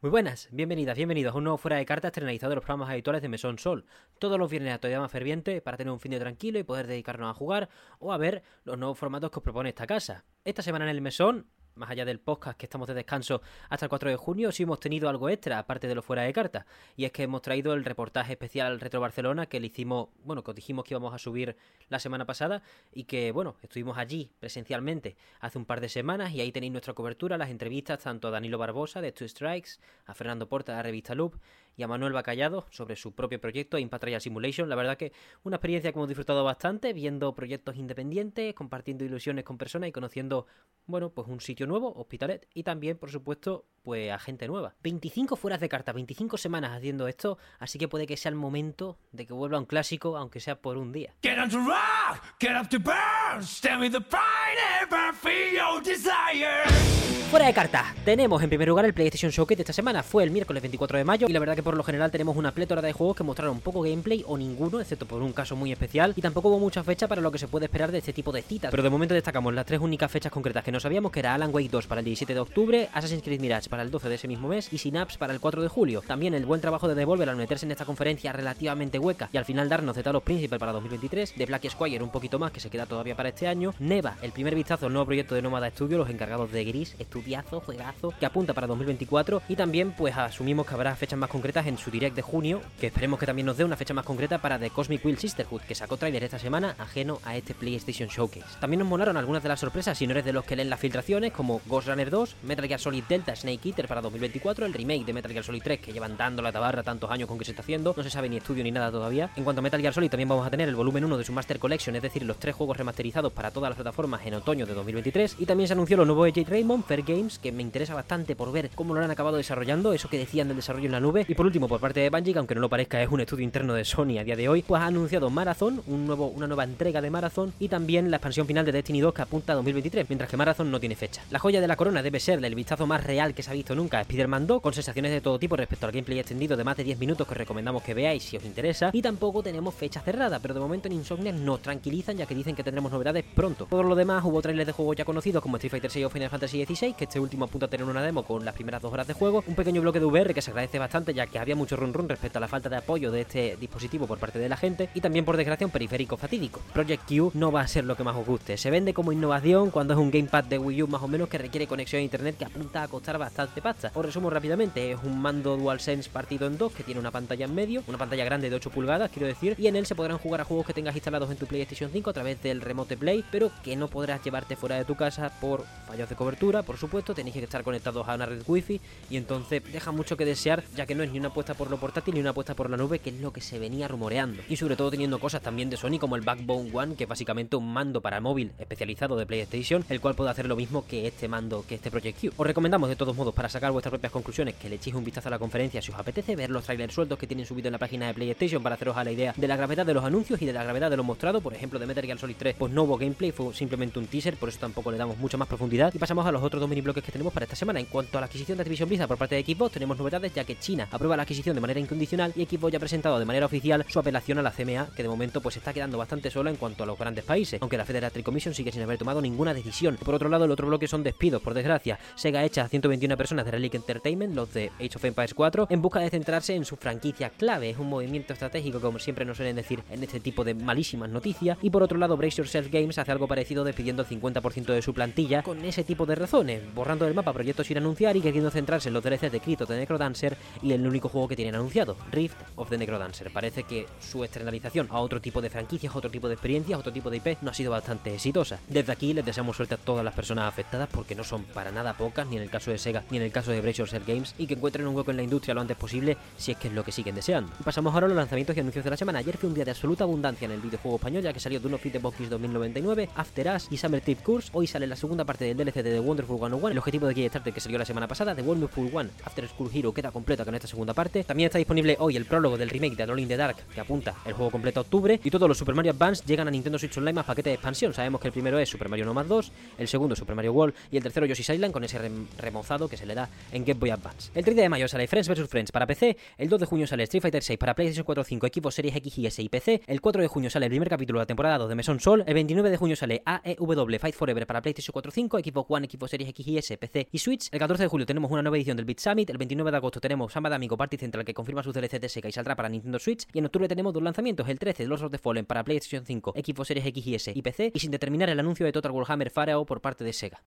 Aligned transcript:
Muy 0.00 0.12
buenas, 0.12 0.48
bienvenidas, 0.52 0.96
bienvenidos 0.96 1.34
a 1.34 1.38
un 1.38 1.42
nuevo 1.42 1.58
Fuera 1.58 1.76
de 1.76 1.84
Cartas 1.84 2.10
estrenalizado 2.10 2.50
de 2.50 2.54
los 2.54 2.64
programas 2.64 2.88
habituales 2.88 3.20
de 3.20 3.28
Mesón 3.28 3.58
Sol. 3.58 3.84
Todos 4.20 4.38
los 4.38 4.48
viernes 4.48 4.72
a 4.72 4.78
todavía 4.78 5.00
más 5.00 5.10
ferviente 5.10 5.60
para 5.60 5.76
tener 5.76 5.92
un 5.92 5.98
fin 5.98 6.12
de 6.12 6.20
tranquilo 6.20 6.60
y 6.60 6.62
poder 6.62 6.86
dedicarnos 6.86 7.28
a 7.28 7.34
jugar 7.34 7.68
o 7.98 8.12
a 8.12 8.16
ver 8.16 8.44
los 8.62 8.78
nuevos 8.78 8.96
formatos 8.96 9.32
que 9.32 9.40
os 9.40 9.42
propone 9.42 9.70
esta 9.70 9.88
casa. 9.88 10.24
Esta 10.44 10.62
semana 10.62 10.84
en 10.84 10.92
el 10.92 11.00
Mesón 11.00 11.48
más 11.78 11.90
allá 11.90 12.04
del 12.04 12.20
podcast 12.20 12.58
que 12.58 12.66
estamos 12.66 12.88
de 12.88 12.94
descanso 12.94 13.40
hasta 13.68 13.86
el 13.86 13.88
4 13.88 14.10
de 14.10 14.16
junio, 14.16 14.52
sí 14.52 14.64
hemos 14.64 14.80
tenido 14.80 15.08
algo 15.08 15.28
extra, 15.28 15.58
aparte 15.58 15.86
de 15.86 15.94
lo 15.94 16.02
fuera 16.02 16.22
de 16.22 16.32
carta. 16.32 16.66
Y 16.96 17.04
es 17.04 17.12
que 17.12 17.22
hemos 17.22 17.42
traído 17.42 17.72
el 17.74 17.84
reportaje 17.84 18.32
especial 18.32 18.80
Retro 18.80 19.00
Barcelona 19.00 19.46
que 19.46 19.60
le 19.60 19.68
hicimos, 19.68 20.08
bueno, 20.24 20.44
que 20.44 20.50
os 20.50 20.54
dijimos 20.54 20.84
que 20.84 20.94
íbamos 20.94 21.14
a 21.14 21.18
subir 21.18 21.56
la 21.88 21.98
semana 21.98 22.26
pasada 22.26 22.62
y 22.92 23.04
que, 23.04 23.32
bueno, 23.32 23.56
estuvimos 23.62 23.96
allí 23.96 24.30
presencialmente 24.40 25.16
hace 25.40 25.58
un 25.58 25.64
par 25.64 25.80
de 25.80 25.88
semanas 25.88 26.32
y 26.32 26.40
ahí 26.40 26.52
tenéis 26.52 26.72
nuestra 26.72 26.94
cobertura, 26.94 27.38
las 27.38 27.50
entrevistas 27.50 28.00
tanto 28.00 28.28
a 28.28 28.30
Danilo 28.30 28.58
Barbosa 28.58 29.00
de 29.00 29.12
Two 29.12 29.28
Strikes, 29.28 29.78
a 30.06 30.14
Fernando 30.14 30.48
Porta 30.48 30.72
de 30.72 30.76
la 30.76 30.82
revista 30.82 31.14
Loop 31.14 31.36
y 31.78 31.84
a 31.84 31.88
Manuel 31.88 32.12
Bacallado 32.12 32.66
sobre 32.70 32.96
su 32.96 33.14
propio 33.14 33.40
proyecto 33.40 33.78
Impact 33.78 34.02
Trial 34.02 34.20
Simulation. 34.20 34.68
La 34.68 34.74
verdad 34.74 34.96
que 34.96 35.12
una 35.44 35.56
experiencia 35.56 35.92
que 35.92 35.98
hemos 35.98 36.08
disfrutado 36.08 36.42
bastante, 36.44 36.92
viendo 36.92 37.34
proyectos 37.34 37.76
independientes, 37.76 38.52
compartiendo 38.52 39.04
ilusiones 39.04 39.44
con 39.44 39.56
personas 39.56 39.88
y 39.88 39.92
conociendo, 39.92 40.46
bueno, 40.86 41.10
pues 41.10 41.28
un 41.28 41.40
sitio 41.40 41.68
nuevo, 41.68 41.94
Hospitalet, 41.94 42.48
y 42.52 42.64
también, 42.64 42.98
por 42.98 43.10
supuesto, 43.10 43.64
pues 43.82 44.10
a 44.10 44.18
gente 44.18 44.48
nueva. 44.48 44.74
25 44.82 45.36
fueras 45.36 45.60
de 45.60 45.68
carta, 45.68 45.92
25 45.92 46.36
semanas 46.36 46.72
haciendo 46.76 47.06
esto, 47.06 47.38
así 47.60 47.78
que 47.78 47.86
puede 47.86 48.08
que 48.08 48.16
sea 48.16 48.30
el 48.30 48.34
momento 48.34 48.98
de 49.12 49.24
que 49.24 49.32
vuelva 49.32 49.58
un 49.58 49.66
clásico, 49.66 50.16
aunque 50.16 50.40
sea 50.40 50.60
por 50.60 50.76
un 50.76 50.90
día. 50.90 51.14
Get 51.22 51.38
on 51.38 51.48
to 51.48 51.58
rock, 51.58 52.22
get 52.40 52.60
up 52.60 52.68
to 52.68 52.80
burn, 52.80 53.42
stand 53.44 53.80
with 53.80 53.92
the 53.92 54.00
pride, 54.00 54.58
ever 54.82 55.14
feel 55.14 55.54
your 55.54 55.80
desire. 55.80 56.98
Fuera 57.30 57.44
de 57.44 57.52
carta, 57.52 57.94
tenemos 58.06 58.42
en 58.42 58.48
primer 58.48 58.68
lugar 58.68 58.86
el 58.86 58.94
PlayStation 58.94 59.30
Showcase 59.30 59.56
de 59.56 59.62
esta 59.62 59.74
semana, 59.74 60.02
fue 60.02 60.24
el 60.24 60.30
miércoles 60.30 60.62
24 60.62 60.96
de 60.96 61.04
mayo 61.04 61.26
y 61.28 61.32
la 61.32 61.38
verdad 61.38 61.54
que 61.54 61.62
por 61.68 61.76
lo 61.76 61.84
general 61.84 62.10
tenemos 62.10 62.34
una 62.34 62.52
plétora 62.52 62.80
de 62.80 62.94
juegos 62.94 63.14
que 63.14 63.24
mostraron 63.24 63.60
poco 63.60 63.82
gameplay 63.82 64.24
o 64.26 64.38
ninguno, 64.38 64.80
excepto 64.80 65.04
por 65.04 65.20
un 65.20 65.34
caso 65.34 65.54
muy 65.54 65.70
especial 65.70 66.14
y 66.16 66.22
tampoco 66.22 66.48
hubo 66.48 66.58
mucha 66.58 66.82
fecha 66.82 67.06
para 67.06 67.20
lo 67.20 67.30
que 67.30 67.36
se 67.36 67.46
puede 67.46 67.66
esperar 67.66 67.92
de 67.92 67.98
este 67.98 68.14
tipo 68.14 68.32
de 68.32 68.40
citas, 68.40 68.70
pero 68.70 68.82
de 68.82 68.88
momento 68.88 69.12
destacamos 69.12 69.52
las 69.52 69.66
tres 69.66 69.78
únicas 69.78 70.10
fechas 70.10 70.32
concretas 70.32 70.64
que 70.64 70.72
no 70.72 70.80
sabíamos 70.80 71.12
que 71.12 71.20
era 71.20 71.34
Alan 71.34 71.50
Wake 71.52 71.68
2 71.68 71.86
para 71.86 71.98
el 71.98 72.06
17 72.06 72.32
de 72.32 72.40
octubre, 72.40 72.88
Assassin's 72.94 73.22
Creed 73.22 73.42
Mirage 73.42 73.68
para 73.68 73.82
el 73.82 73.90
12 73.90 74.08
de 74.08 74.14
ese 74.14 74.28
mismo 74.28 74.48
mes 74.48 74.72
y 74.72 74.78
Synapse 74.78 75.18
para 75.18 75.34
el 75.34 75.40
4 75.40 75.60
de 75.60 75.68
julio. 75.68 76.00
También 76.00 76.32
el 76.32 76.46
buen 76.46 76.62
trabajo 76.62 76.88
de 76.88 76.94
Devolver 76.94 77.28
al 77.28 77.36
meterse 77.36 77.66
en 77.66 77.72
esta 77.72 77.84
conferencia 77.84 78.32
relativamente 78.32 78.98
hueca 78.98 79.28
y 79.30 79.36
al 79.36 79.44
final 79.44 79.68
darnos 79.68 79.94
de 79.94 80.02
Talos 80.02 80.22
Principal 80.22 80.58
para 80.58 80.72
2023, 80.72 81.36
de 81.36 81.44
Black 81.44 81.68
Squire 81.68 82.02
un 82.02 82.10
poquito 82.10 82.38
más 82.38 82.50
que 82.50 82.60
se 82.60 82.70
queda 82.70 82.86
todavía 82.86 83.14
para 83.14 83.28
este 83.28 83.46
año, 83.46 83.74
Neva, 83.78 84.16
el 84.22 84.32
primer 84.32 84.54
vistazo 84.54 84.86
al 84.86 84.94
nuevo 84.94 85.04
proyecto 85.04 85.34
de 85.34 85.42
Nomada 85.42 85.68
Studio, 85.68 85.98
los 85.98 86.08
encargados 86.08 86.50
de 86.50 86.64
Gris, 86.64 86.96
estudiazo, 86.98 87.60
juegazo 87.60 88.14
que 88.18 88.24
apunta 88.24 88.54
para 88.54 88.66
2024 88.66 89.42
y 89.50 89.56
también 89.56 89.92
pues 89.92 90.16
asumimos 90.16 90.66
que 90.66 90.72
habrá 90.72 90.96
fechas 90.96 91.18
más 91.18 91.28
concretas 91.28 91.57
en 91.66 91.78
su 91.78 91.90
direct 91.90 92.16
de 92.16 92.22
junio, 92.22 92.60
que 92.80 92.86
esperemos 92.86 93.18
que 93.18 93.26
también 93.26 93.46
nos 93.46 93.56
dé 93.56 93.64
una 93.64 93.76
fecha 93.76 93.94
más 93.94 94.04
concreta 94.04 94.38
para 94.38 94.58
The 94.58 94.70
Cosmic 94.70 95.04
Wheel 95.04 95.18
Sisterhood, 95.18 95.62
que 95.62 95.74
sacó 95.74 95.96
trailer 95.96 96.24
esta 96.24 96.38
semana 96.38 96.74
ajeno 96.78 97.20
a 97.24 97.36
este 97.36 97.54
PlayStation 97.54 98.08
Showcase. 98.08 98.58
También 98.60 98.80
nos 98.80 98.88
molaron 98.88 99.16
algunas 99.16 99.42
de 99.42 99.48
las 99.48 99.60
sorpresas 99.60 99.98
si 99.98 100.06
no 100.06 100.12
eres 100.12 100.24
de 100.24 100.32
los 100.32 100.44
que 100.44 100.56
leen 100.56 100.70
las 100.70 100.80
filtraciones, 100.80 101.32
como 101.32 101.60
Ghost 101.66 101.88
Runner 101.88 102.10
2, 102.10 102.36
Metal 102.42 102.66
Gear 102.66 102.80
Solid 102.80 103.04
Delta, 103.08 103.34
Snake 103.34 103.68
Eater 103.68 103.88
para 103.88 104.00
2024, 104.00 104.66
el 104.66 104.72
remake 104.72 105.04
de 105.04 105.12
Metal 105.12 105.32
Gear 105.32 105.44
Solid 105.44 105.62
3 105.62 105.80
que 105.80 105.92
llevan 105.92 106.16
dando 106.16 106.42
la 106.42 106.52
tabarra 106.52 106.82
tantos 106.82 107.10
años 107.10 107.28
con 107.28 107.38
que 107.38 107.44
se 107.44 107.52
está 107.52 107.62
haciendo, 107.62 107.94
no 107.96 108.02
se 108.02 108.10
sabe 108.10 108.28
ni 108.28 108.36
estudio 108.36 108.64
ni 108.64 108.70
nada 108.70 108.90
todavía. 108.90 109.30
En 109.36 109.44
cuanto 109.44 109.60
a 109.60 109.62
Metal 109.62 109.80
Gear 109.80 109.94
Solid 109.94 110.10
también 110.10 110.28
vamos 110.28 110.46
a 110.46 110.50
tener 110.50 110.68
el 110.68 110.76
volumen 110.76 111.04
1 111.04 111.18
de 111.18 111.24
su 111.24 111.32
Master 111.32 111.58
Collection, 111.58 111.96
es 111.96 112.02
decir, 112.02 112.22
los 112.24 112.38
tres 112.38 112.54
juegos 112.54 112.76
remasterizados 112.76 113.32
para 113.32 113.50
todas 113.50 113.70
las 113.70 113.76
plataformas 113.76 114.24
en 114.24 114.34
otoño 114.34 114.66
de 114.66 114.74
2023 114.74 115.36
y 115.38 115.46
también 115.46 115.66
se 115.68 115.72
anunció 115.72 115.96
lo 115.96 116.04
nuevo 116.04 116.24
de 116.24 116.32
Jade 116.32 116.50
Raymond, 116.50 116.84
Fair 116.84 117.02
Games, 117.02 117.38
que 117.38 117.52
me 117.52 117.62
interesa 117.62 117.94
bastante 117.94 118.36
por 118.36 118.52
ver 118.52 118.70
cómo 118.74 118.94
lo 118.94 119.02
han 119.02 119.10
acabado 119.10 119.36
desarrollando, 119.36 119.92
eso 119.92 120.08
que 120.08 120.18
decían 120.18 120.48
del 120.48 120.56
desarrollo 120.56 120.86
en 120.86 120.92
la 120.92 121.00
nube. 121.00 121.24
Y 121.28 121.34
por 121.34 121.47
último, 121.48 121.66
por 121.66 121.80
parte 121.80 122.00
de 122.00 122.10
Bungie, 122.10 122.36
aunque 122.36 122.54
no 122.54 122.60
lo 122.60 122.68
parezca, 122.68 123.02
es 123.02 123.10
un 123.10 123.20
estudio 123.20 123.42
interno 123.42 123.72
de 123.72 123.82
Sony 123.82 124.18
a 124.18 124.24
día 124.24 124.36
de 124.36 124.50
hoy, 124.50 124.60
pues 124.60 124.82
ha 124.82 124.86
anunciado 124.86 125.30
Marathon, 125.30 125.82
un 125.86 126.06
nuevo, 126.06 126.26
una 126.26 126.46
nueva 126.46 126.64
entrega 126.64 127.00
de 127.00 127.08
Marathon 127.08 127.54
y 127.58 127.68
también 127.68 128.10
la 128.10 128.18
expansión 128.18 128.46
final 128.46 128.66
de 128.66 128.72
Destiny 128.72 129.00
2 129.00 129.14
que 129.14 129.22
apunta 129.22 129.54
a 129.54 129.56
2023, 129.56 130.10
mientras 130.10 130.28
que 130.28 130.36
Marathon 130.36 130.70
no 130.70 130.78
tiene 130.78 130.94
fecha. 130.94 131.22
La 131.30 131.38
joya 131.38 131.62
de 131.62 131.66
la 131.66 131.76
corona 131.76 132.02
debe 132.02 132.20
ser 132.20 132.44
el 132.44 132.54
vistazo 132.54 132.86
más 132.86 133.02
real 133.02 133.32
que 133.32 133.42
se 133.42 133.50
ha 133.50 133.54
visto 133.54 133.74
nunca 133.74 133.96
a 133.96 134.02
Spider-Man 134.02 134.46
2, 134.46 134.60
con 134.60 134.74
sensaciones 134.74 135.10
de 135.10 135.22
todo 135.22 135.38
tipo 135.38 135.56
respecto 135.56 135.86
al 135.86 135.92
gameplay 135.92 136.18
extendido 136.18 136.54
de 136.54 136.64
más 136.64 136.76
de 136.76 136.84
10 136.84 136.98
minutos 136.98 137.26
que 137.26 137.32
os 137.32 137.38
recomendamos 137.38 137.82
que 137.82 137.94
veáis 137.94 138.22
si 138.24 138.36
os 138.36 138.44
interesa. 138.44 138.90
Y 138.92 139.00
tampoco 139.00 139.42
tenemos 139.42 139.74
fecha 139.74 140.02
cerrada, 140.02 140.40
pero 140.40 140.52
de 140.52 140.60
momento 140.60 140.88
en 140.88 140.92
Insomnia 140.92 141.32
nos 141.32 141.62
tranquilizan 141.62 142.18
ya 142.18 142.26
que 142.26 142.34
dicen 142.34 142.54
que 142.54 142.62
tendremos 142.62 142.92
novedades 142.92 143.24
pronto. 143.34 143.64
Por 143.64 143.86
lo 143.86 143.94
demás, 143.94 144.22
hubo 144.22 144.42
trailers 144.42 144.66
de 144.66 144.72
juegos 144.74 144.96
ya 144.96 145.06
conocidos 145.06 145.42
como 145.42 145.56
Street 145.56 145.70
Fighter 145.70 145.90
6 145.90 146.04
o 146.04 146.10
Final 146.10 146.28
Fantasy 146.28 146.58
16, 146.58 146.94
que 146.94 147.04
este 147.04 147.18
último 147.18 147.46
apunta 147.46 147.64
a 147.64 147.70
tener 147.70 147.86
una 147.86 148.02
demo 148.02 148.22
con 148.22 148.44
las 148.44 148.54
primeras 148.54 148.82
dos 148.82 148.92
horas 148.92 149.06
de 149.06 149.14
juego, 149.14 149.42
un 149.46 149.54
pequeño 149.54 149.80
bloque 149.80 149.98
de 149.98 150.04
VR 150.04 150.34
que 150.34 150.42
se 150.42 150.50
agradece 150.50 150.78
bastante 150.78 151.14
ya 151.14 151.26
que 151.28 151.38
había 151.38 151.56
mucho 151.56 151.76
run 151.76 151.92
run 151.92 152.08
respecto 152.08 152.38
a 152.38 152.40
la 152.40 152.48
falta 152.48 152.68
de 152.68 152.76
apoyo 152.76 153.10
de 153.10 153.22
este 153.22 153.56
dispositivo 153.60 154.06
por 154.06 154.18
parte 154.18 154.38
de 154.38 154.48
la 154.48 154.56
gente 154.56 154.88
y 154.94 155.00
también 155.00 155.24
por 155.24 155.36
desgracia 155.36 155.68
periférico 155.68 156.16
fatídico. 156.16 156.60
Project 156.72 157.08
Q 157.08 157.32
no 157.34 157.52
va 157.52 157.62
a 157.62 157.68
ser 157.68 157.84
lo 157.84 157.96
que 157.96 158.04
más 158.04 158.16
os 158.16 158.26
guste, 158.26 158.56
se 158.56 158.70
vende 158.70 158.94
como 158.94 159.12
innovación 159.12 159.70
cuando 159.70 159.94
es 159.94 160.00
un 160.00 160.10
gamepad 160.10 160.44
de 160.44 160.58
Wii 160.58 160.82
U 160.84 160.88
más 160.88 161.02
o 161.02 161.08
menos 161.08 161.28
que 161.28 161.38
requiere 161.38 161.66
conexión 161.66 162.00
a 162.00 162.02
internet 162.02 162.36
que 162.38 162.44
apunta 162.44 162.82
a 162.82 162.88
costar 162.88 163.18
bastante 163.18 163.60
pasta. 163.60 163.90
Os 163.94 164.04
resumo 164.04 164.30
rápidamente, 164.30 164.92
es 164.92 164.98
un 165.02 165.20
mando 165.20 165.56
DualSense 165.56 166.10
partido 166.10 166.46
en 166.46 166.58
dos 166.58 166.72
que 166.72 166.82
tiene 166.82 167.00
una 167.00 167.10
pantalla 167.10 167.46
en 167.46 167.54
medio, 167.54 167.82
una 167.86 167.98
pantalla 167.98 168.24
grande 168.24 168.50
de 168.50 168.56
8 168.56 168.70
pulgadas 168.70 169.10
quiero 169.10 169.26
decir, 169.26 169.54
y 169.58 169.66
en 169.66 169.76
él 169.76 169.86
se 169.86 169.94
podrán 169.94 170.18
jugar 170.18 170.40
a 170.40 170.44
juegos 170.44 170.66
que 170.66 170.74
tengas 170.74 170.94
instalados 170.94 171.30
en 171.30 171.36
tu 171.36 171.46
PlayStation 171.46 171.90
5 171.92 172.10
a 172.10 172.12
través 172.12 172.42
del 172.42 172.60
Remote 172.60 172.96
Play, 172.96 173.24
pero 173.30 173.50
que 173.62 173.76
no 173.76 173.88
podrás 173.88 174.22
llevarte 174.22 174.56
fuera 174.56 174.76
de 174.76 174.84
tu 174.84 174.94
casa 174.94 175.30
por 175.40 175.64
fallos 175.86 176.08
de 176.08 176.16
cobertura, 176.16 176.62
por 176.62 176.76
supuesto, 176.76 177.14
tenéis 177.14 177.34
que 177.34 177.42
estar 177.42 177.62
conectados 177.62 178.06
a 178.08 178.14
una 178.14 178.26
red 178.26 178.42
wifi 178.46 178.80
y 179.10 179.16
entonces 179.16 179.62
deja 179.72 179.92
mucho 179.92 180.16
que 180.16 180.24
desear, 180.24 180.64
ya 180.76 180.86
que 180.86 180.94
no 180.94 181.02
es 181.02 181.10
ni 181.10 181.17
una 181.18 181.28
apuesta 181.28 181.54
por 181.54 181.70
lo 181.70 181.78
portátil 181.78 182.14
ni 182.14 182.20
una 182.20 182.30
apuesta 182.30 182.54
por 182.54 182.70
la 182.70 182.76
nube, 182.76 182.98
que 182.98 183.10
es 183.10 183.20
lo 183.20 183.32
que 183.32 183.40
se 183.40 183.58
venía 183.58 183.88
rumoreando. 183.88 184.42
Y 184.48 184.56
sobre 184.56 184.76
todo 184.76 184.90
teniendo 184.90 185.18
cosas 185.18 185.42
también 185.42 185.70
de 185.70 185.76
Sony 185.76 185.98
como 185.98 186.16
el 186.16 186.22
Backbone 186.22 186.70
One, 186.72 186.94
que 186.94 187.04
es 187.04 187.08
básicamente 187.08 187.56
un 187.56 187.72
mando 187.72 188.00
para 188.00 188.20
móvil 188.20 188.52
especializado 188.58 189.16
de 189.16 189.26
PlayStation, 189.26 189.84
el 189.88 190.00
cual 190.00 190.14
puede 190.14 190.30
hacer 190.30 190.46
lo 190.46 190.56
mismo 190.56 190.86
que 190.86 191.06
este 191.06 191.28
mando, 191.28 191.64
que 191.66 191.76
este 191.76 191.90
Project 191.90 192.20
Q. 192.20 192.32
Os 192.36 192.46
recomendamos 192.46 192.88
de 192.88 192.96
todos 192.96 193.16
modos 193.16 193.34
para 193.34 193.48
sacar 193.48 193.72
vuestras 193.72 193.90
propias 193.90 194.12
conclusiones 194.12 194.54
que 194.54 194.68
le 194.68 194.76
echéis 194.76 194.96
un 194.96 195.04
vistazo 195.04 195.28
a 195.28 195.30
la 195.30 195.38
conferencia 195.38 195.82
si 195.82 195.90
os 195.90 195.98
apetece 195.98 196.36
ver 196.36 196.50
los 196.50 196.64
trailers 196.64 196.94
sueltos 196.94 197.18
que 197.18 197.26
tienen 197.26 197.46
subido 197.46 197.68
en 197.68 197.72
la 197.72 197.78
página 197.78 198.06
de 198.06 198.14
PlayStation 198.14 198.62
para 198.62 198.74
haceros 198.74 198.96
a 198.96 199.04
la 199.04 199.12
idea 199.12 199.34
de 199.36 199.48
la 199.48 199.56
gravedad 199.56 199.86
de 199.86 199.94
los 199.94 200.04
anuncios 200.04 200.40
y 200.42 200.46
de 200.46 200.52
la 200.52 200.62
gravedad 200.62 200.90
de 200.90 200.96
lo 200.96 201.04
mostrado, 201.04 201.40
por 201.40 201.54
ejemplo 201.54 201.78
de 201.78 201.86
Metal 201.86 202.04
Gear 202.04 202.18
Solid 202.18 202.36
3, 202.38 202.56
pues 202.58 202.72
no 202.72 202.84
hubo 202.84 202.96
gameplay, 202.96 203.32
fue 203.32 203.54
simplemente 203.54 203.98
un 203.98 204.06
teaser, 204.06 204.36
por 204.36 204.48
eso 204.48 204.58
tampoco 204.58 204.90
le 204.90 204.98
damos 204.98 205.18
mucha 205.18 205.36
más 205.36 205.48
profundidad. 205.48 205.92
Y 205.94 205.98
pasamos 205.98 206.26
a 206.26 206.32
los 206.32 206.42
otros 206.42 206.60
dos 206.60 206.68
mini 206.68 206.80
bloques 206.80 207.02
que 207.02 207.12
tenemos 207.12 207.32
para 207.32 207.44
esta 207.44 207.56
semana. 207.56 207.80
En 207.80 207.86
cuanto 207.86 208.18
a 208.18 208.20
la 208.20 208.26
adquisición 208.26 208.56
de 208.58 208.62
Activision 208.62 208.88
Blizzard 208.88 209.08
por 209.08 209.18
parte 209.18 209.34
de 209.34 209.44
Xbox, 209.44 209.72
tenemos 209.72 209.98
novedades 209.98 210.32
ya 210.34 210.44
que 210.44 210.58
China 210.58 210.86
aprueba 211.08 211.16
la 211.16 211.22
adquisición 211.22 211.54
de 211.54 211.62
manera 211.62 211.80
incondicional 211.80 212.34
y 212.36 212.44
Xbox 212.44 212.72
ya 212.72 212.76
ha 212.76 212.80
presentado 212.80 213.18
de 213.18 213.24
manera 213.24 213.46
oficial 213.46 213.82
su 213.88 213.98
apelación 213.98 214.38
a 214.38 214.42
la 214.42 214.50
CMA, 214.50 214.88
que 214.94 215.02
de 215.02 215.08
momento 215.08 215.40
pues 215.40 215.56
está 215.56 215.72
quedando 215.72 215.96
bastante 215.96 216.30
sola 216.30 216.50
en 216.50 216.56
cuanto 216.56 216.82
a 216.82 216.86
los 216.86 216.98
grandes 216.98 217.24
países, 217.24 217.62
aunque 217.62 217.78
la 217.78 217.86
Federal 217.86 218.10
Trade 218.10 218.24
Commission 218.24 218.52
sigue 218.52 218.72
sin 218.72 218.82
haber 218.82 218.98
tomado 218.98 219.22
ninguna 219.22 219.54
decisión. 219.54 219.96
Por 219.96 220.14
otro 220.14 220.28
lado, 220.28 220.44
el 220.44 220.50
otro 220.50 220.66
bloque 220.66 220.86
son 220.86 221.02
despidos, 221.02 221.40
por 221.40 221.54
desgracia. 221.54 221.98
Sega 222.14 222.44
echa 222.44 222.64
a 222.64 222.68
121 222.68 223.16
personas 223.16 223.46
de 223.46 223.52
Relic 223.52 223.74
Entertainment, 223.74 224.34
los 224.34 224.52
de 224.52 224.70
Age 224.78 224.96
of 224.96 225.04
Empires 225.06 225.32
4, 225.32 225.68
en 225.70 225.80
busca 225.80 226.00
de 226.00 226.10
centrarse 226.10 226.54
en 226.54 226.66
su 226.66 226.76
franquicia 226.76 227.30
clave. 227.30 227.70
Es 227.70 227.78
un 227.78 227.88
movimiento 227.88 228.34
estratégico, 228.34 228.78
como 228.78 228.98
siempre 228.98 229.24
nos 229.24 229.38
suelen 229.38 229.56
decir 229.56 229.82
en 229.90 230.02
este 230.02 230.20
tipo 230.20 230.44
de 230.44 230.52
malísimas 230.52 231.08
noticias. 231.08 231.56
Y 231.62 231.70
por 231.70 231.82
otro 231.82 231.96
lado, 231.96 232.18
Brace 232.18 232.36
Yourself 232.36 232.70
Games 232.70 232.98
hace 232.98 233.12
algo 233.12 233.28
parecido 233.28 233.64
despidiendo 233.64 234.02
el 234.02 234.08
50% 234.08 234.74
de 234.74 234.82
su 234.82 234.92
plantilla 234.92 235.42
con 235.42 235.64
ese 235.64 235.84
tipo 235.84 236.04
de 236.04 236.16
razones, 236.16 236.62
borrando 236.74 237.06
del 237.06 237.14
mapa 237.14 237.32
proyectos 237.32 237.66
sin 237.66 237.78
anunciar 237.78 238.14
y 238.14 238.20
queriendo 238.20 238.50
centrarse 238.50 238.88
en 238.90 238.94
los 238.94 239.02
DLCs 239.02 239.32
de 239.32 239.40
Crypto 239.40 239.64
de 239.64 239.78
Necrodancer 239.78 240.36
y 240.62 240.72
el 240.72 240.82
único 240.98 241.08
juego 241.08 241.28
que 241.28 241.36
tienen 241.36 241.54
anunciado, 241.54 241.96
Rift 242.10 242.36
of 242.56 242.68
the 242.70 242.76
Necrodancer. 242.76 243.32
Parece 243.32 243.62
que 243.62 243.86
su 244.00 244.24
externalización 244.24 244.88
a 244.90 244.98
otro 244.98 245.20
tipo 245.20 245.40
de 245.40 245.48
franquicias, 245.48 245.94
otro 245.94 246.10
tipo 246.10 246.26
de 246.26 246.34
experiencias, 246.34 246.78
otro 246.78 246.92
tipo 246.92 247.08
de 247.08 247.18
IP 247.18 247.38
no 247.40 247.52
ha 247.52 247.54
sido 247.54 247.70
bastante 247.70 248.12
exitosa. 248.12 248.58
Desde 248.68 248.90
aquí 248.90 249.14
les 249.14 249.24
deseamos 249.24 249.56
suerte 249.56 249.74
a 249.74 249.78
todas 249.78 250.04
las 250.04 250.12
personas 250.12 250.46
afectadas 250.46 250.88
porque 250.90 251.14
no 251.14 251.22
son 251.22 251.44
para 251.44 251.70
nada 251.70 251.94
pocas, 251.94 252.26
ni 252.26 252.36
en 252.36 252.42
el 252.42 252.50
caso 252.50 252.72
de 252.72 252.78
Sega, 252.78 253.04
ni 253.10 253.18
en 253.18 253.22
el 253.22 253.30
caso 253.30 253.52
de 253.52 253.60
Brace 253.60 253.78
Yourself 253.78 254.06
Games, 254.08 254.34
y 254.38 254.48
que 254.48 254.54
encuentren 254.54 254.88
un 254.88 254.96
hueco 254.96 255.12
en 255.12 255.18
la 255.18 255.22
industria 255.22 255.54
lo 255.54 255.60
antes 255.60 255.76
posible 255.76 256.16
si 256.36 256.50
es 256.50 256.58
que 256.58 256.66
es 256.66 256.74
lo 256.74 256.82
que 256.82 256.90
siguen 256.90 257.14
deseando. 257.14 257.52
Pasamos 257.64 257.94
ahora 257.94 258.06
a 258.06 258.08
los 258.08 258.16
lanzamientos 258.16 258.56
y 258.56 258.60
anuncios 258.60 258.84
de 258.84 258.90
la 258.90 258.96
semana. 258.96 259.20
Ayer 259.20 259.36
fue 259.36 259.48
un 259.48 259.54
día 259.54 259.64
de 259.64 259.70
absoluta 259.70 260.02
abundancia 260.02 260.46
en 260.46 260.52
el 260.52 260.60
videojuego 260.60 260.96
español, 260.96 261.22
ya 261.22 261.32
que 261.32 261.38
salió 261.38 261.60
de 261.60 261.68
unos 261.68 261.80
Fit 261.80 262.00
Box 262.00 262.28
2099, 262.28 263.10
After 263.14 263.54
Us 263.54 263.68
y 263.70 263.76
Summer 263.76 264.00
Trip 264.00 264.20
Course. 264.22 264.50
Hoy 264.52 264.66
sale 264.66 264.88
la 264.88 264.96
segunda 264.96 265.24
parte 265.24 265.44
del 265.44 265.56
DLC 265.56 265.76
de 265.76 265.92
The 265.92 266.00
Wonderful 266.00 266.38
101, 266.38 266.68
el 266.70 266.78
objetivo 266.78 267.06
de 267.06 267.14
Kickstarter 267.14 267.52
que 267.54 267.60
salió 267.60 267.78
la 267.78 267.84
semana 267.84 268.08
pasada, 268.08 268.34
The 268.34 268.42
Wonderful 268.42 268.90
One 268.92 269.10
After 269.24 269.46
School 269.48 269.70
Hero 269.72 269.92
queda 269.92 270.10
completo 270.10 270.44
con 270.44 270.54
esta 270.54 270.66
segunda 270.66 270.87
parte. 270.94 271.24
También 271.24 271.46
está 271.46 271.58
disponible 271.58 271.96
hoy 271.98 272.16
el 272.16 272.24
prólogo 272.24 272.56
del 272.56 272.70
remake 272.70 272.96
de 272.96 273.02
Alone 273.02 273.22
in 273.22 273.28
the 273.28 273.36
Dark, 273.36 273.56
que 273.74 273.80
apunta 273.80 274.14
el 274.24 274.32
juego 274.32 274.50
completo 274.50 274.80
a 274.80 274.82
octubre, 274.82 275.20
y 275.22 275.30
todos 275.30 275.48
los 275.48 275.58
Super 275.58 275.74
Mario 275.74 275.92
Advance 275.92 276.24
llegan 276.26 276.48
a 276.48 276.50
Nintendo 276.50 276.78
Switch 276.78 276.96
Online 276.96 277.14
más 277.14 277.26
paquete 277.26 277.50
de 277.50 277.54
expansión. 277.54 277.92
Sabemos 277.92 278.20
que 278.20 278.28
el 278.28 278.32
primero 278.32 278.58
es 278.58 278.68
Super 278.68 278.88
Mario 278.88 279.04
No 279.04 279.14
más 279.14 279.28
2, 279.28 279.52
el 279.78 279.88
segundo 279.88 280.16
Super 280.16 280.34
Mario 280.34 280.52
World 280.52 280.74
y 280.90 280.96
el 280.96 281.02
tercero 281.02 281.26
Yoshi's 281.26 281.50
Island 281.50 281.72
con 281.72 281.84
ese 281.84 281.98
remozado 282.38 282.88
que 282.88 282.96
se 282.96 283.06
le 283.06 283.14
da 283.14 283.28
en 283.52 283.64
Game 283.64 283.78
Boy 283.78 283.90
Advance. 283.90 284.30
El 284.34 284.44
30 284.44 284.62
de 284.62 284.68
mayo 284.68 284.88
sale 284.88 285.06
Friends 285.06 285.28
vs 285.28 285.48
Friends 285.48 285.72
para 285.72 285.86
PC, 285.86 286.16
el 286.38 286.48
2 286.48 286.60
de 286.60 286.66
junio 286.66 286.86
sale 286.86 287.02
Street 287.04 287.22
Fighter 287.22 287.42
6 287.42 287.58
para 287.58 287.74
PlayStation 287.74 288.04
4, 288.04 288.24
5, 288.24 288.46
equipos 288.46 288.74
Series 288.74 288.96
X 288.96 289.18
y 289.18 289.26
S 289.26 289.42
y 289.42 289.48
PC, 289.48 289.82
el 289.86 290.00
4 290.00 290.22
de 290.22 290.28
junio 290.28 290.50
sale 290.50 290.66
el 290.66 290.70
primer 290.70 290.88
capítulo 290.88 291.18
de 291.18 291.22
la 291.22 291.26
temporada 291.26 291.58
2 291.58 291.68
de 291.68 291.74
Meson 291.74 292.00
Sol, 292.00 292.24
el 292.26 292.34
29 292.34 292.70
de 292.70 292.76
junio 292.76 292.96
sale 292.96 293.22
AEW 293.24 293.98
Fight 293.98 294.14
Forever 294.14 294.46
para 294.46 294.62
PlayStation 294.62 294.92
4 294.92 295.10
5, 295.10 295.38
Xbox 295.40 295.70
One, 295.70 295.88
Xbox 295.90 296.10
Series 296.10 296.30
X 296.30 296.46
y 296.46 296.58
S, 296.58 296.76
PC 296.78 297.08
y 297.12 297.18
Switch. 297.18 297.48
El 297.52 297.58
14 297.58 297.84
de 297.84 297.88
julio 297.88 298.06
tenemos 298.06 298.30
una 298.30 298.42
nueva 298.42 298.56
edición 298.56 298.76
del 298.76 298.86
Beat 298.86 299.00
Summit. 299.00 299.30
El 299.30 299.38
29 299.38 299.70
de 299.70 299.76
agosto 299.76 300.00
tenemos 300.00 300.32
Samba 300.32 300.48
de 300.50 300.56
Amigo 300.56 300.76
Party 300.78 300.96
Central 300.96 301.26
que 301.26 301.34
confirma 301.34 301.62
su 301.62 301.72
DLC 301.72 302.00
de 302.00 302.08
Sega 302.08 302.30
y 302.30 302.32
saldrá 302.32 302.56
para 302.56 302.70
Nintendo 302.70 302.98
Switch. 302.98 303.26
Y 303.34 303.40
en 303.40 303.44
octubre 303.44 303.68
tenemos 303.68 303.92
dos 303.92 304.02
lanzamientos: 304.02 304.48
el 304.48 304.58
13 304.58 304.86
Lords 304.86 305.02
of 305.02 305.10
the 305.10 305.18
Fallen 305.18 305.44
para 305.44 305.62
PlayStation 305.62 306.06
5, 306.06 306.32
Xbox 306.36 306.68
Series 306.68 306.86
X 306.86 307.06
y 307.06 307.14
S 307.14 307.32
y 307.34 307.42
PC. 307.42 307.72
Y 307.74 307.78
sin 307.78 307.90
determinar 307.90 308.30
el 308.30 308.40
anuncio 308.40 308.64
de 308.64 308.72
Total 308.72 308.92
Warhammer 308.92 309.30
Pharaoh 309.30 309.66
por 309.66 309.82
parte 309.82 310.04
de 310.04 310.14
Sega. 310.14 310.42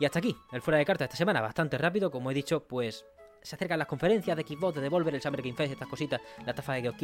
Y 0.00 0.04
hasta 0.04 0.18
aquí, 0.18 0.34
el 0.52 0.62
fuera 0.62 0.78
de 0.78 0.84
carta 0.84 1.04
esta 1.04 1.16
semana, 1.16 1.40
bastante 1.40 1.76
rápido, 1.78 2.10
como 2.10 2.30
he 2.30 2.34
dicho, 2.34 2.66
pues 2.66 3.04
se 3.42 3.56
acercan 3.56 3.78
las 3.78 3.88
conferencias 3.88 4.36
de 4.36 4.42
Xbox, 4.42 4.74
de 4.76 4.80
Devolver, 4.80 5.14
el 5.14 5.22
Summer 5.22 5.42
Game 5.42 5.54
Fest, 5.54 5.72
estas 5.72 5.88
cositas, 5.88 6.20
la 6.44 6.50
estafa 6.50 6.74
de 6.74 6.82
Geoff 6.82 6.96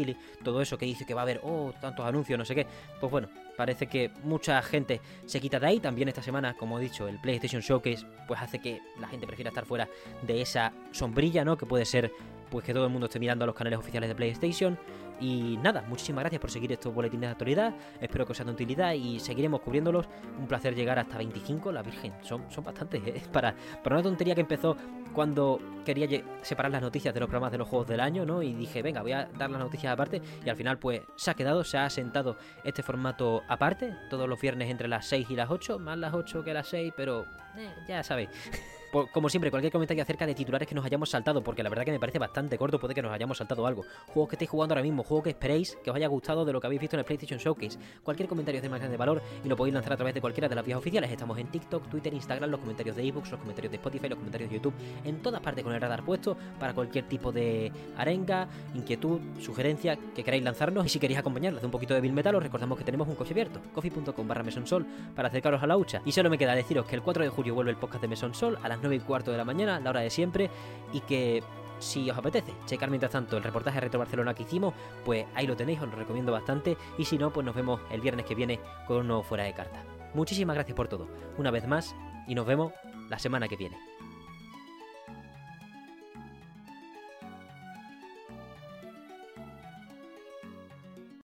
todo 0.43 0.61
eso 0.61 0.77
que 0.77 0.87
dice 0.87 1.07
que 1.07 1.15
va 1.15 1.23
a 1.23 1.25
haber, 1.25 1.41
oh, 1.43 1.73
tantos 1.81 2.05
anuncios, 2.05 2.39
no 2.39 2.45
sé 2.45 2.55
qué. 2.55 2.67
Pues 3.01 3.11
bueno, 3.11 3.29
parece 3.57 3.87
que 3.87 4.11
mucha 4.25 4.61
gente 4.63 5.01
se 5.27 5.41
quita 5.41 5.59
de 5.61 5.67
ahí. 5.67 5.81
También 5.81 6.09
esta 6.09 6.23
semana, 6.23 6.55
como 6.55 6.79
he 6.79 6.83
dicho, 6.83 7.09
el 7.09 7.21
PlayStation 7.21 7.63
Showcase, 7.63 8.07
pues 8.27 8.41
hace 8.41 8.59
que 8.59 8.81
la 9.01 9.09
gente 9.09 9.27
prefiera 9.27 9.51
estar 9.51 9.65
fuera 9.65 9.89
de 10.23 10.43
esa 10.43 10.73
sombrilla, 10.93 11.45
¿no? 11.45 11.57
Que 11.57 11.67
puede 11.67 11.85
ser, 11.85 12.13
pues 12.55 12.65
que 12.65 12.73
todo 12.73 12.85
el 12.85 12.91
mundo 12.91 13.07
esté 13.07 13.19
mirando 13.19 13.43
a 13.43 13.47
los 13.47 13.57
canales 13.57 13.81
oficiales 13.81 14.09
de 14.09 14.15
PlayStation. 14.15 14.79
Y 15.19 15.59
nada, 15.61 15.83
muchísimas 15.89 16.23
gracias 16.23 16.41
por 16.41 16.53
seguir 16.53 16.71
estos 16.71 16.95
boletines 16.95 17.23
de 17.27 17.33
actualidad. 17.33 17.75
Espero 18.01 18.25
que 18.25 18.31
os 18.31 18.37
sean 18.37 18.47
de 18.47 18.53
utilidad 18.53 18.93
y 18.93 19.19
seguiremos 19.19 19.61
cubriéndolos. 19.61 20.07
Un 20.39 20.47
placer 20.47 20.73
llegar 20.77 21.01
hasta 21.01 21.19
25, 21.19 21.73
la 21.73 21.83
Virgen. 21.83 22.13
Son, 22.23 22.49
son 22.53 22.63
bastantes, 22.63 23.03
¿eh? 23.05 23.21
Para, 23.33 23.57
para 23.83 23.97
una 23.97 24.05
tontería 24.05 24.37
que 24.37 24.43
empezó 24.43 24.77
cuando 25.13 25.59
quería 25.85 26.23
separar 26.43 26.71
las 26.71 26.81
noticias 26.81 27.13
de 27.13 27.19
los 27.19 27.29
programas 27.29 27.51
de 27.51 27.59
los 27.59 27.67
juegos 27.67 27.89
del 27.89 27.99
año, 27.99 28.25
¿no? 28.25 28.41
Y 28.41 28.53
dije, 28.53 28.81
venga, 28.81 29.03
voy 29.03 29.13
a 29.13 29.29
dar 29.37 29.51
las 29.51 29.59
noticias 29.59 29.93
aparte. 29.93 30.23
Y 30.45 30.49
al 30.49 30.55
final, 30.55 30.79
pues, 30.79 31.01
se 31.17 31.33
ha 31.33 31.35
quedado, 31.35 31.65
se 31.65 31.77
ha 31.77 31.91
sentado 31.91 32.37
este 32.63 32.85
formato 32.85 33.43
aparte. 33.49 33.97
Todos 34.11 34.29
los 34.29 34.41
viernes 34.41 34.71
entre 34.71 34.87
las 34.87 35.07
6 35.07 35.29
y 35.29 35.35
las 35.35 35.51
8, 35.51 35.81
más 35.81 35.99
las 35.99 36.15
8 36.15 36.45
que 36.45 36.55
las 36.55 36.69
6, 36.69 36.93
pero 36.97 37.27
eh, 37.57 37.75
ya 37.89 38.05
sabéis. 38.05 38.31
como 39.13 39.29
siempre, 39.29 39.51
cualquier 39.51 39.73
comentario 39.73 40.03
acerca 40.03 40.27
de 40.27 40.35
titulares 40.35 40.69
que 40.69 40.75
nos 40.75 40.85
hayamos 40.85 41.11
saltado, 41.11 41.43
porque 41.43 41.63
la 41.63 41.69
verdad 41.69 41.85
que 41.85 41.91
me 41.91 41.99
parece 41.99 42.19
bastante 42.19 42.57
corto, 42.57 42.79
puede 42.79 42.95
que 42.95 43.03
nos 43.03 43.13
hayamos 43.13 43.39
saltado 43.39 43.67
algo. 43.67 43.85
Juegos 44.07 44.29
que 44.29 44.37
estéis 44.37 44.51
jugando 44.51 44.75
ahora 44.75 44.83
mismo, 44.83 45.03
juegos 45.03 45.25
que 45.25 45.31
esperéis 45.31 45.77
que 45.83 45.91
os 45.91 45.97
haya 45.97 46.07
gustado 46.07 46.45
de 46.45 46.53
lo 46.53 46.61
que 46.61 46.67
habéis 46.67 46.81
visto 46.81 46.97
en 46.97 47.01
el 47.01 47.05
PlayStation 47.05 47.39
Showcase. 47.39 47.79
Cualquier 48.03 48.29
comentario 48.29 48.59
es 48.59 48.63
de 48.63 48.69
más 48.69 48.79
grande 48.79 48.97
valor 48.97 49.21
y 49.45 49.49
lo 49.49 49.57
podéis 49.57 49.75
lanzar 49.75 49.95
a 49.95 49.97
través 49.97 50.15
de 50.15 50.21
cualquiera 50.21 50.49
de 50.49 50.55
las 50.55 50.65
vías 50.65 50.79
oficiales. 50.79 51.11
Estamos 51.11 51.39
en 51.39 51.49
TikTok, 51.49 51.89
Twitter, 51.89 52.15
Instagram, 52.15 52.51
los 52.51 52.61
comentarios 52.61 52.97
de 52.97 53.07
ebooks, 53.07 53.31
los 53.33 53.41
comentarios 53.41 53.73
de 53.73 53.77
Spotify, 53.77 54.09
los 54.09 54.19
comentarios 54.19 54.51
de 54.51 54.57
YouTube, 54.57 54.75
en 55.05 55.21
todas 55.23 55.41
partes 55.41 55.65
con 55.65 55.75
el 55.75 55.81
radar 55.81 56.05
puesto 56.05 56.37
para 56.61 56.73
cualquier 56.73 57.09
tipo 57.09 57.33
de 57.33 57.73
arenga, 57.97 58.49
inquietud, 58.75 59.21
sugerencia 59.41 59.99
que 60.15 60.23
queráis 60.23 60.45
lanzarnos. 60.45 60.87
Y 60.87 60.89
si 60.89 60.99
queréis 60.99 61.19
acompañarnos 61.19 61.61
de 61.61 61.67
un 61.67 61.73
poquito 61.73 61.95
de 61.95 62.01
Bill 62.01 62.13
Metal, 62.13 62.35
os 62.35 62.43
recordamos 62.43 62.79
que 62.79 62.85
tenemos 62.85 63.09
un 63.09 63.17
coche 63.17 63.33
abierto, 63.33 63.61
coffee.com 63.73 64.29
barra 64.29 64.43
mesonsol, 64.43 64.87
para 65.17 65.29
acercaros 65.29 65.63
a 65.63 65.67
la 65.67 65.77
hucha. 65.77 66.03
Y 66.05 66.13
solo 66.13 66.31
me 66.31 66.39
queda 66.39 66.55
deciros 66.55 66.87
que 66.87 66.95
el 66.95 67.03
4 67.03 67.25
de 67.25 67.29
julio 67.31 67.55
vuelve 67.55 67.71
el 67.71 67.77
podcast 67.77 68.03
de 68.03 68.09
Mesón 68.09 68.35
Sol 68.35 68.59
a 68.63 68.69
las 68.69 68.84
9 68.85 68.97
y 68.97 69.01
cuarto 69.01 69.31
de 69.31 69.37
la 69.37 69.45
mañana 69.45 69.81
la 69.81 69.91
hora 69.91 70.01
de 70.01 70.11
siempre, 70.11 70.51
y 70.93 71.01
que 71.01 71.43
si 71.79 72.09
os 72.11 72.17
apetece 72.17 72.53
checar 72.67 72.89
mientras 72.89 73.13
tanto 73.13 73.37
el 73.37 73.43
reportaje 73.43 73.77
de 73.77 73.81
Retro 73.83 73.99
Barcelona 73.99 74.35
que 74.35 74.45
hicimos, 74.45 74.75
pues 75.05 75.27
ahí 75.35 75.47
lo 75.47 75.57
tenéis, 75.57 75.81
os 75.81 75.89
lo 75.89 75.97
recomiendo 75.97 76.33
bastante, 76.33 76.77
y 76.99 77.05
si 77.05 77.19
no, 77.19 77.33
pues 77.33 77.45
nos 77.45 77.55
vemos 77.55 77.81
el 77.91 78.01
viernes 78.01 78.25
que 78.27 78.35
viene 78.35 78.61
con 78.87 78.99
un 78.99 79.09
nuevo 79.09 79.23
fuera 79.23 79.45
de 79.45 79.55
carta. 79.55 79.83
Muchísimas 80.15 80.55
gracias 80.55 80.77
por 80.77 80.89
todo, 80.89 81.09
una 81.37 81.51
vez 81.51 81.67
más, 81.67 81.97
y 82.29 82.35
nos 82.35 82.47
vemos 82.47 82.73
la 83.11 83.19
semana 83.19 83.49
que 83.49 83.57
viene. 83.57 83.77